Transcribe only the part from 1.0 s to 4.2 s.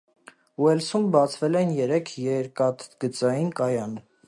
բացվել էին երեք երկաթգծային կայան։